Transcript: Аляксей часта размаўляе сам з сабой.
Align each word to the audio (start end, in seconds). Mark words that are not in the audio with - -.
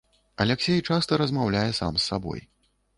Аляксей 0.45 0.79
часта 0.89 1.21
размаўляе 1.25 1.69
сам 1.85 1.93
з 2.05 2.07
сабой. 2.09 2.47